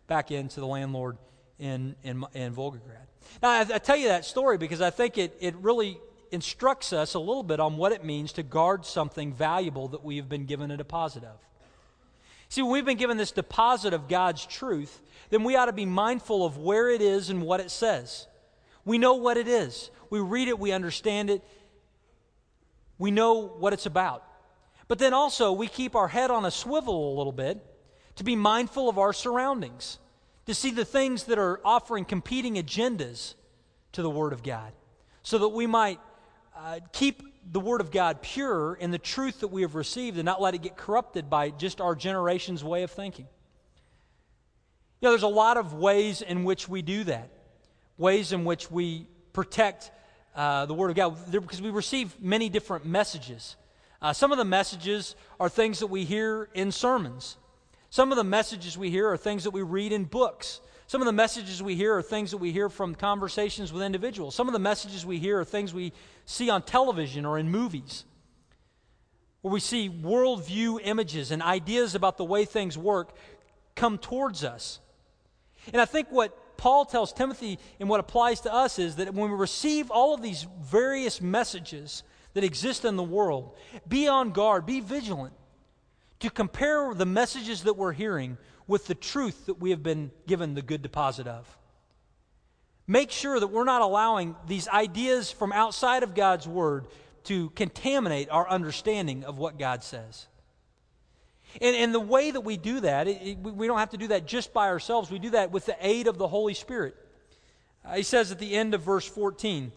[0.09, 1.18] back into the landlord
[1.59, 3.07] in, in, in Volgograd.
[3.42, 5.99] Now, I, I tell you that story because I think it, it really
[6.31, 10.16] instructs us a little bit on what it means to guard something valuable that we
[10.16, 11.38] have been given a deposit of.
[12.49, 15.87] See, when we've been given this deposit of God's truth, then we ought to be
[15.87, 18.27] mindful of where it is and what it says.
[18.85, 19.90] We know what it is.
[20.11, 21.42] We read it, we understand it,
[22.99, 24.23] we know what it's about.
[24.88, 27.64] But then also, we keep our head on a swivel a little bit
[28.16, 29.99] to be mindful of our surroundings,
[30.46, 33.35] to see the things that are offering competing agendas
[33.92, 34.72] to the Word of God,
[35.22, 36.00] so that we might
[36.56, 40.24] uh, keep the Word of God pure in the truth that we have received and
[40.24, 43.26] not let it get corrupted by just our generation's way of thinking.
[45.00, 47.28] You know, there's a lot of ways in which we do that,
[47.98, 49.90] ways in which we protect
[50.35, 53.56] uh, the Word of God, because we receive many different messages.
[54.00, 57.37] Uh, some of the messages are things that we hear in sermons.
[57.96, 60.61] Some of the messages we hear are things that we read in books.
[60.87, 64.35] Some of the messages we hear are things that we hear from conversations with individuals.
[64.35, 65.94] Some of the messages we hear are things we
[66.26, 68.04] see on television or in movies,
[69.40, 73.16] where we see worldview images and ideas about the way things work
[73.74, 74.78] come towards us.
[75.72, 79.30] And I think what Paul tells Timothy and what applies to us is that when
[79.30, 82.02] we receive all of these various messages
[82.35, 83.56] that exist in the world,
[83.88, 85.32] be on guard, be vigilant
[86.20, 90.55] to compare the messages that we're hearing with the truth that we have been given
[90.55, 91.46] the good deposit of.
[92.87, 96.87] Make sure that we're not allowing these ideas from outside of God's Word
[97.24, 100.26] to contaminate our understanding of what God says.
[101.61, 104.09] And, and the way that we do that, it, it, we don't have to do
[104.09, 105.11] that just by ourselves.
[105.11, 106.94] We do that with the aid of the Holy Spirit.
[107.85, 109.72] Uh, he says at the end of verse 14,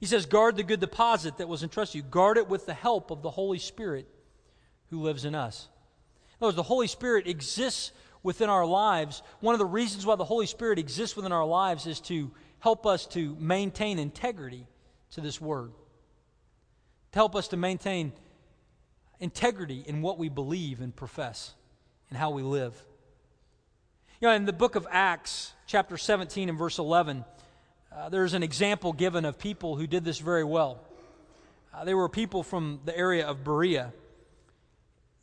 [0.00, 2.02] he says, Guard the good deposit that was entrusted you.
[2.02, 4.08] Guard it with the help of the Holy Spirit
[4.90, 5.68] who lives in us.
[6.40, 7.92] In words, the Holy Spirit exists
[8.22, 9.22] within our lives.
[9.40, 12.86] One of the reasons why the Holy Spirit exists within our lives is to help
[12.86, 14.66] us to maintain integrity
[15.12, 15.72] to this word,
[17.12, 18.12] to help us to maintain
[19.20, 21.54] integrity in what we believe and profess
[22.08, 22.74] and how we live.
[24.20, 27.24] You know, in the book of Acts, chapter 17 and verse 11,
[27.94, 30.80] uh, there's an example given of people who did this very well.
[31.72, 33.92] Uh, they were people from the area of Berea.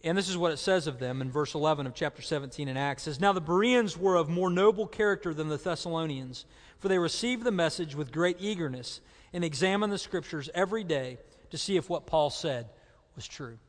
[0.04, 2.76] And this is what it says of them in verse 11 of chapter 17 in
[2.76, 3.04] Acts.
[3.04, 6.46] It says, Now the Bereans were of more noble character than the Thessalonians,
[6.80, 11.20] for they received the message with great eagerness and examined the scriptures every day
[11.52, 12.68] to see if what Paul said
[13.16, 13.60] was true.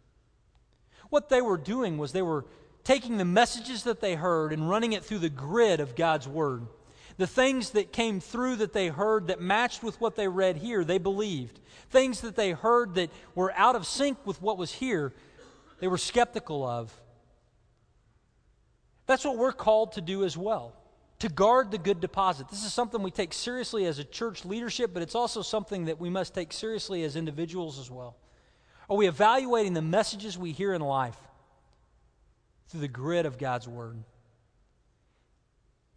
[1.11, 2.47] What they were doing was they were
[2.85, 6.67] taking the messages that they heard and running it through the grid of God's Word.
[7.19, 10.83] The things that came through that they heard that matched with what they read here,
[10.83, 11.61] they believed.
[11.91, 15.13] Things that they heard that were out of sync with what was here,
[15.83, 16.95] they were skeptical of.
[19.07, 20.77] That's what we're called to do as well
[21.19, 22.49] to guard the good deposit.
[22.49, 25.99] This is something we take seriously as a church leadership, but it's also something that
[25.99, 28.17] we must take seriously as individuals as well.
[28.89, 31.19] Are we evaluating the messages we hear in life
[32.69, 33.97] through the grid of God's Word?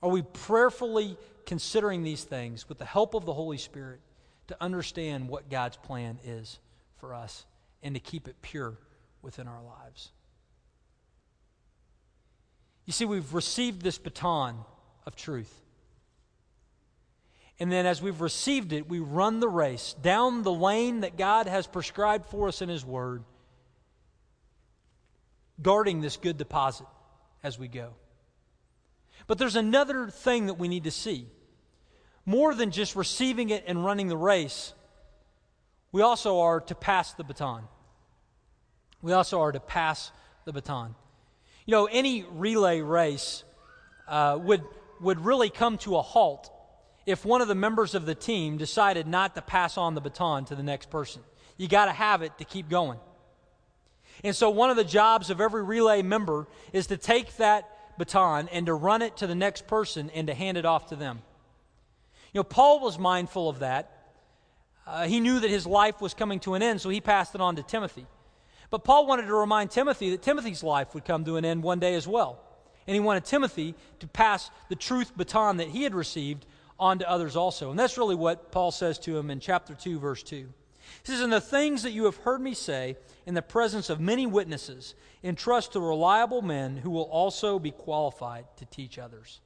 [0.02, 4.00] Are we prayerfully considering these things with the help of the Holy Spirit
[4.48, 6.58] to understand what God's plan is
[6.98, 7.46] for us
[7.84, 8.80] and to keep it pure
[9.26, 10.12] within our lives?
[12.86, 14.58] You see, we've received this baton
[15.06, 15.54] of truth.
[17.60, 21.48] And then, as we've received it, we run the race down the lane that God
[21.48, 23.24] has prescribed for us in His Word,
[25.62, 26.88] guarding this good deposit
[27.44, 27.94] as we go.
[29.26, 31.28] But there's another thing that we need to see.
[32.26, 34.74] More than just receiving it and running the race,
[35.92, 37.64] we also are to pass the baton.
[39.02, 40.12] We also are to pass
[40.46, 40.96] the baton.
[41.66, 43.44] You know, any relay race
[44.08, 44.64] uh, would,
[45.02, 46.52] would really come to a halt
[47.06, 50.46] if one of the members of the team decided not to pass on the baton
[50.46, 51.22] to the next person.
[51.58, 53.00] You got to have it to keep going.
[54.24, 58.50] And so, one of the jobs of every relay member is to take that baton
[58.52, 61.22] and to run it to the next person and to hand it off to them.
[62.34, 63.92] You know, Paul was mindful of that.
[64.88, 67.42] Uh, he knew that his life was coming to an end, so he passed it
[67.42, 68.06] on to Timothy.
[68.70, 71.80] But Paul wanted to remind Timothy that Timothy's life would come to an end one
[71.80, 72.40] day as well.
[72.88, 76.46] And he wanted Timothy to pass the truth baton that he had received
[76.80, 77.70] on to others also.
[77.70, 80.48] And that's really what Paul says to him in chapter 2, verse 2.
[81.04, 84.00] He says, And the things that you have heard me say in the presence of
[84.00, 89.42] many witnesses, entrust to reliable men who will also be qualified to teach others.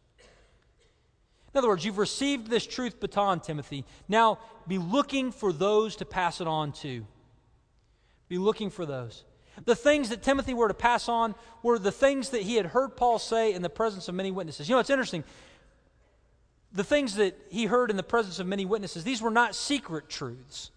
[1.54, 3.86] In other words, you've received this truth baton, Timothy.
[4.08, 7.06] Now be looking for those to pass it on to.
[8.30, 9.26] Be looking for those.
[9.65, 12.96] The things that Timothy were to pass on were the things that he had heard
[12.96, 14.70] Paul say in the presence of many witnesses.
[14.70, 15.24] You know, it's interesting.
[16.72, 20.08] The things that he heard in the presence of many witnesses, these were not secret
[20.08, 20.72] truths.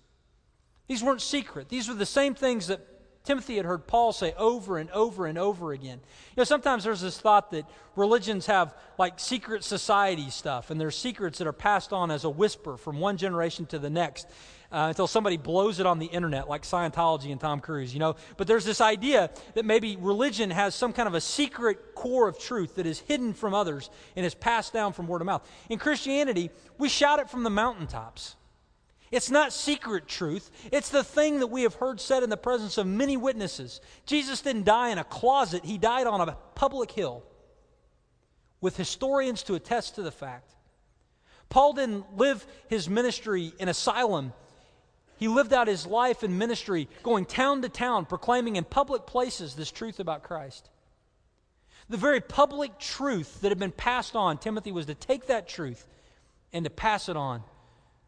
[0.89, 1.69] These weren't secret.
[1.69, 2.81] These were the same things that
[3.25, 6.01] Timothy had heard Paul say over and over and over again.
[6.31, 10.97] You know, sometimes there's this thought that religions have like secret society stuff, and there's
[10.97, 14.27] secrets that are passed on as a whisper from one generation to the next
[14.73, 18.17] uh, until somebody blows it on the internet, like Scientology and Tom Cruise, you know.
[18.37, 22.39] But there's this idea that maybe religion has some kind of a secret core of
[22.39, 25.47] truth that is hidden from others and is passed down from word of mouth.
[25.69, 28.37] In Christianity, we shout it from the mountaintops.
[29.11, 30.51] It's not secret truth.
[30.73, 33.83] It's the thing that we have heard said in the presence of many witnesses.
[34.07, 37.23] Jesus didn't die in a closet, he died on a public hill
[38.63, 40.55] with historians to attest to the fact.
[41.51, 44.33] Paul didn't live his ministry in asylum.
[45.23, 49.55] He lived out his life and ministry going town to town, proclaiming in public places
[49.55, 50.69] this truth about Christ.
[51.89, 55.87] The very public truth that had been passed on, Timothy was to take that truth
[56.53, 57.45] and to pass it on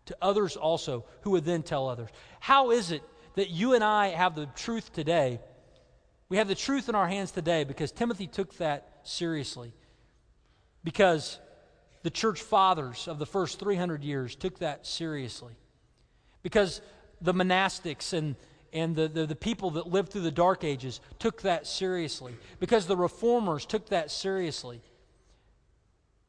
[0.07, 2.11] to others also, who would then tell others.
[2.41, 3.05] How is it
[3.37, 5.39] that you and I have the truth today?
[6.29, 9.73] We have the truth in our hands today because Timothy took that seriously.
[10.83, 11.39] Because
[12.03, 15.55] the church fathers of the first 300 years took that seriously.
[16.43, 16.83] Because
[17.21, 18.37] the monastics and,
[18.73, 22.35] and the, the, the people that lived through the Dark Ages took that seriously.
[22.61, 24.81] Because the reformers took that seriously.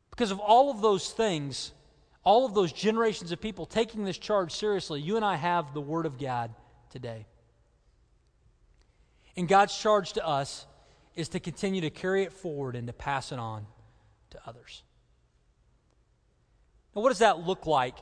[0.10, 1.74] Because of all of those things,
[2.24, 5.82] all of those generations of people taking this charge seriously, you and I have the
[5.82, 6.51] Word of God
[6.89, 7.26] today.
[9.36, 10.66] And God's charge to us
[11.16, 13.66] is to continue to carry it forward and to pass it on
[14.32, 14.84] to others.
[16.95, 17.95] Now, what does that look like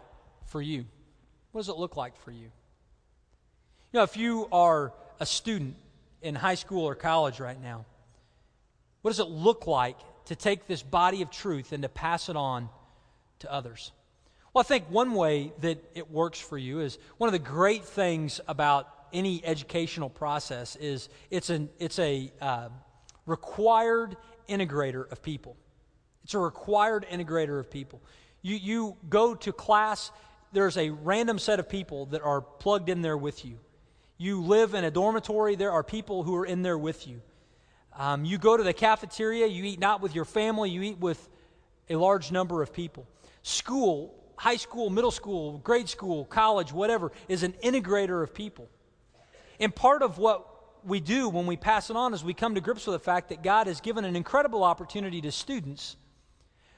[0.46, 0.86] for you?
[1.52, 2.52] What does it look like for you?
[3.94, 5.76] You know, if you are a student
[6.24, 7.86] in high school or college right now,
[9.04, 12.36] what does it look like to take this body of truth and to pass it
[12.36, 12.70] on
[13.40, 13.92] to others?
[14.52, 17.86] Well, I think one way that it works for you is one of the great
[17.86, 22.70] things about any educational process is it's, an, it's a uh,
[23.28, 24.18] required
[24.50, 25.56] integrator of people.
[26.24, 28.02] It's a required integrator of people.
[28.42, 30.10] You, you go to class,
[30.52, 33.60] there's a random set of people that are plugged in there with you.
[34.24, 37.22] You live in a dormitory, there are people who are in there with you.
[37.94, 41.28] Um, you go to the cafeteria, you eat not with your family, you eat with
[41.90, 43.06] a large number of people.
[43.42, 48.70] School, high school, middle school, grade school, college, whatever, is an integrator of people.
[49.60, 50.48] And part of what
[50.86, 53.28] we do when we pass it on is we come to grips with the fact
[53.28, 55.98] that God has given an incredible opportunity to students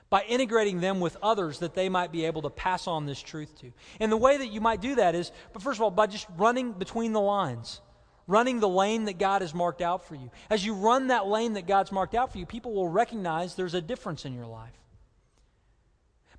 [0.10, 3.58] by integrating them with others that they might be able to pass on this truth
[3.60, 3.72] to.
[4.00, 6.28] And the way that you might do that is, but first of all, by just
[6.38, 7.82] running between the lines,
[8.28, 10.30] running the lane that God has marked out for you.
[10.50, 13.74] As you run that lane that God's marked out for you, people will recognize there's
[13.74, 14.72] a difference in your life.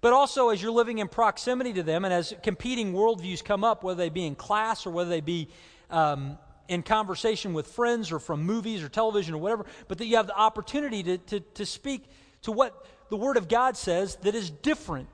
[0.00, 3.82] But also, as you're living in proximity to them and as competing worldviews come up,
[3.82, 5.48] whether they be in class or whether they be
[5.90, 6.38] um,
[6.68, 10.26] in conversation with friends or from movies or television or whatever, but that you have
[10.26, 12.04] the opportunity to, to, to speak
[12.42, 15.08] to what the Word of God says that is different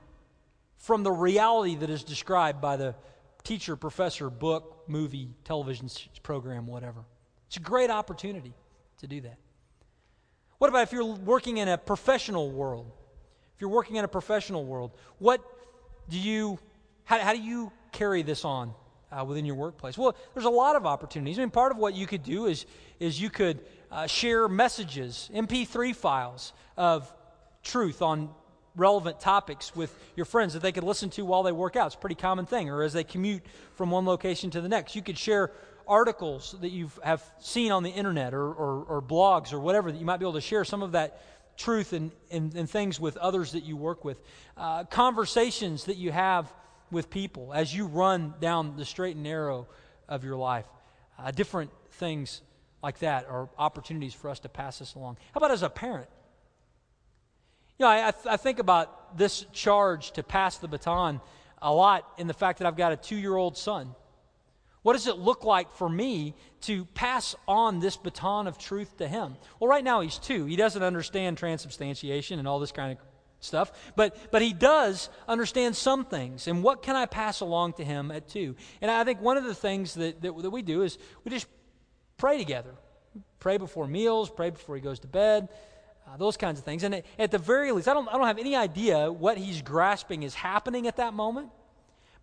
[0.77, 2.95] from the reality that is described by the
[3.43, 5.89] teacher, professor, book, movie, television
[6.23, 7.05] program, whatever.
[7.47, 8.53] It's a great opportunity
[8.99, 9.37] to do that.
[10.57, 12.91] What about if you're working in a professional world?
[13.55, 15.41] If you're working in a professional world, what
[16.09, 16.57] do you,
[17.03, 18.73] how, how do you carry this on
[19.11, 19.97] uh, within your workplace?
[19.97, 21.37] Well, there's a lot of opportunities.
[21.37, 22.65] I mean, part of what you could do is,
[22.99, 27.13] is you could uh, share messages, MP3 files of
[27.63, 28.29] truth on
[28.75, 31.87] relevant topics with your friends that they could listen to while they work out.
[31.87, 32.69] It's a pretty common thing.
[32.69, 33.43] Or as they commute
[33.75, 34.95] from one location to the next.
[34.95, 35.51] You could share
[35.87, 39.97] articles that you have seen on the internet or, or, or, blogs or whatever that
[39.97, 41.21] you might be able to share some of that
[41.57, 44.21] truth and, and, and things with others that you work with.
[44.55, 46.51] Uh, conversations that you have
[46.89, 49.67] with people as you run down the straight and narrow
[50.07, 50.65] of your life.
[51.19, 52.41] Uh, different things
[52.81, 55.17] like that are opportunities for us to pass this along.
[55.33, 56.09] How about as a parent?
[57.79, 61.21] You know, I, I, th- I think about this charge to pass the baton
[61.61, 63.95] a lot in the fact that I've got a two year old son.
[64.83, 69.07] What does it look like for me to pass on this baton of truth to
[69.07, 69.37] him?
[69.59, 70.45] Well, right now he's two.
[70.45, 72.97] He doesn't understand transubstantiation and all this kind of
[73.39, 76.47] stuff, but, but he does understand some things.
[76.47, 78.55] And what can I pass along to him at two?
[78.81, 81.47] And I think one of the things that, that, that we do is we just
[82.17, 82.73] pray together.
[83.39, 85.49] Pray before meals, pray before he goes to bed,
[86.07, 86.83] uh, those kinds of things.
[86.83, 90.23] And at, the very least, I don't, I don't have any idea what he's grasping
[90.23, 91.49] is happening at that moment.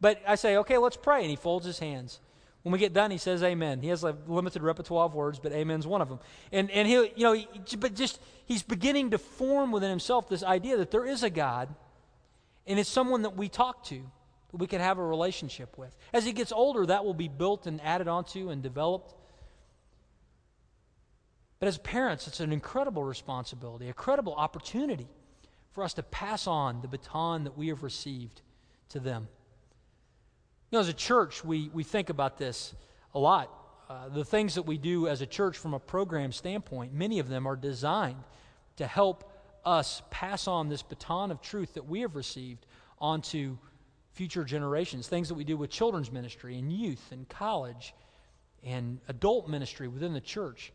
[0.00, 1.20] But I say, okay, let's pray.
[1.20, 2.20] And he folds his hands.
[2.62, 3.80] When we get done, he says amen.
[3.80, 6.18] He has a limited repertoire of words, but amen's one of them.
[6.52, 10.42] And, and he, you know, he, but just, he's beginning to form within himself this
[10.42, 11.74] idea that there is a God,
[12.66, 14.02] and it's someone that we talk to,
[14.50, 15.96] that we can have a relationship with.
[16.12, 19.14] As he gets older, that will be built and added onto and developed.
[21.60, 25.06] But as parents, it's an incredible responsibility, a credible opportunity
[25.72, 28.40] for us to pass on the baton that we have received
[28.88, 29.28] to them.
[30.70, 32.74] You know, as a church, we, we think about this
[33.14, 33.50] a lot.
[33.90, 37.28] Uh, the things that we do as a church from a program standpoint, many of
[37.28, 38.24] them are designed
[38.76, 39.30] to help
[39.64, 42.64] us pass on this baton of truth that we have received
[42.98, 43.58] onto
[44.12, 45.08] future generations.
[45.08, 47.94] Things that we do with children's ministry and youth and college
[48.64, 50.72] and adult ministry within the church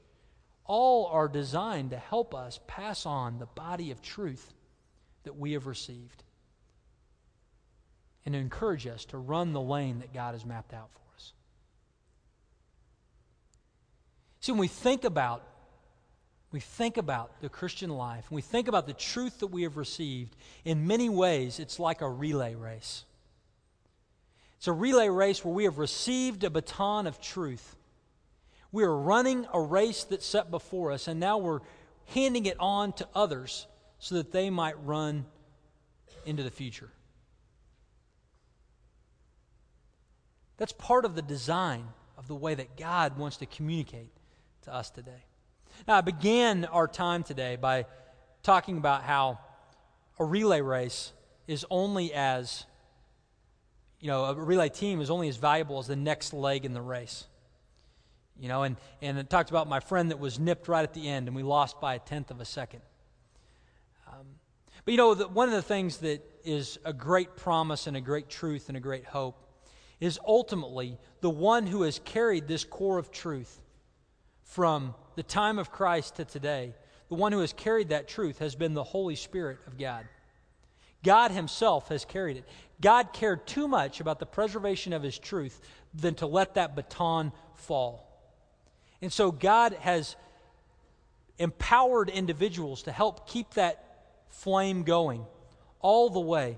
[0.66, 4.54] all are designed to help us pass on the body of truth
[5.24, 6.24] that we have received
[8.26, 11.34] and encourage us to run the lane that God has mapped out for us.
[14.42, 15.44] See, when we think about
[16.52, 19.76] we think about the Christian life, and we think about the truth that we have
[19.76, 23.04] received, in many ways, it's like a relay race.
[24.56, 27.76] It's a relay race where we have received a baton of truth.
[28.72, 31.62] We are running a race that's set before us, and now we're
[32.08, 33.68] handing it on to others
[34.00, 35.26] so that they might run
[36.26, 36.90] into the future.
[40.58, 41.88] That's part of the design
[42.18, 44.12] of the way that God wants to communicate
[44.64, 45.26] to us today.
[45.88, 47.86] Now, I began our time today by
[48.44, 49.40] talking about how
[50.20, 51.12] a relay race
[51.48, 52.66] is only as,
[54.00, 56.82] you know, a relay team is only as valuable as the next leg in the
[56.82, 57.26] race.
[58.40, 61.08] You know, and, and it talked about my friend that was nipped right at the
[61.08, 62.82] end, and we lost by a tenth of a second.
[64.08, 64.26] Um,
[64.84, 68.02] but you know, the, one of the things that is a great promise and a
[68.02, 69.42] great truth and a great hope
[70.00, 73.62] is ultimately the one who has carried this core of truth
[74.44, 76.74] from the time of Christ to today.
[77.10, 80.06] The one who has carried that truth has been the Holy Spirit of God.
[81.04, 82.46] God Himself has carried it.
[82.82, 85.62] God cared too much about the preservation of His truth
[85.94, 88.05] than to let that baton fall.
[89.02, 90.16] And so God has
[91.38, 93.84] empowered individuals to help keep that
[94.30, 95.26] flame going
[95.80, 96.58] all the way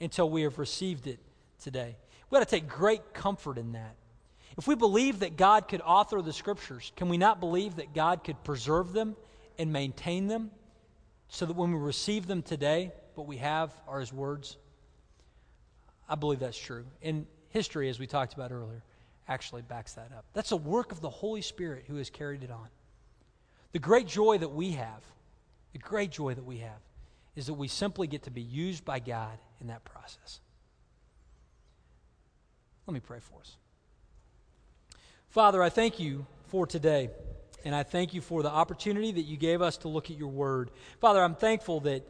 [0.00, 1.18] until we have received it
[1.62, 1.96] today.
[2.28, 3.94] We got to take great comfort in that.
[4.58, 8.24] If we believe that God could author the scriptures, can we not believe that God
[8.24, 9.16] could preserve them
[9.58, 10.50] and maintain them
[11.28, 14.56] so that when we receive them today, what we have are His words?
[16.08, 16.86] I believe that's true.
[17.02, 18.82] In history, as we talked about earlier,
[19.28, 20.24] actually backs that up.
[20.32, 22.68] That's a work of the Holy Spirit who has carried it on.
[23.72, 25.02] The great joy that we have,
[25.72, 26.80] the great joy that we have,
[27.34, 30.40] is that we simply get to be used by God in that process.
[32.86, 33.56] Let me pray for us.
[35.28, 37.10] Father, I thank you for today,
[37.64, 40.28] and I thank you for the opportunity that you gave us to look at your
[40.28, 40.70] word.
[41.00, 42.06] Father, I'm thankful that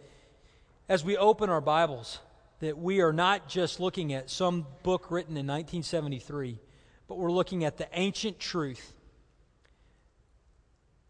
[0.88, 2.20] as we open our Bibles,
[2.60, 6.60] that we are not just looking at some book written in 1973,
[7.08, 8.94] but we're looking at the ancient truth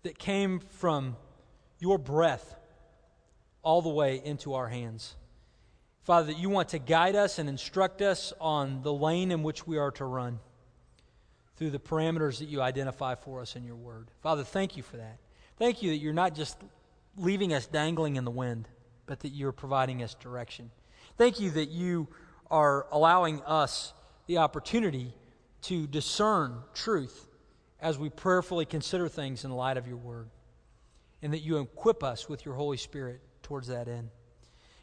[0.02, 1.16] that came from
[1.78, 2.54] your breath
[3.62, 5.16] all the way into our hands.
[6.04, 9.66] Father, that you want to guide us and instruct us on the lane in which
[9.66, 10.38] we are to run
[11.56, 14.08] through the parameters that you identify for us in your word.
[14.22, 15.18] Father, thank you for that.
[15.58, 16.56] Thank you that you're not just
[17.16, 18.68] leaving us dangling in the wind,
[19.06, 20.70] but that you're providing us direction.
[21.16, 22.08] Thank you that you
[22.50, 23.92] are allowing us
[24.26, 25.14] the opportunity
[25.66, 27.28] to discern truth
[27.80, 30.28] as we prayerfully consider things in light of your word,
[31.22, 34.10] and that you equip us with your Holy Spirit towards that end.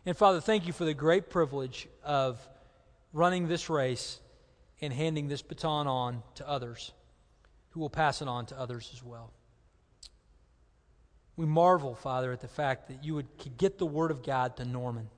[0.06, 2.40] And Father, thank you for the great privilege of
[3.14, 4.20] running this race
[4.82, 6.92] and handing this baton on to others
[7.70, 9.32] who will pass it on to others as well.
[11.36, 13.28] We marvel, Father, at the fact that you would
[13.58, 15.10] get the Word of God to Norman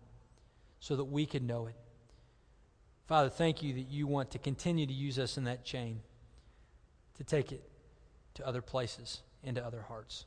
[0.79, 1.75] so that we could know it.
[3.07, 6.01] Father, thank you that you want to continue to use us in that chain
[7.17, 7.69] to take it
[8.33, 10.25] to other places and to other hearts.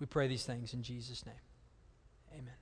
[0.00, 1.34] We pray these things in Jesus' name.
[2.32, 2.61] Amen.